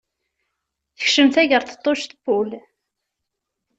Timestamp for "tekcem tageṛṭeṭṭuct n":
0.97-2.17